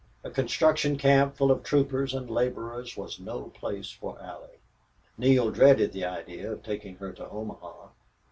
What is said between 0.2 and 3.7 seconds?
A construction camp full of troopers and laborers was no